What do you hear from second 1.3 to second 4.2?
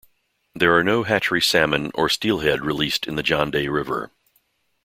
salmon or steelhead released in the John Day River.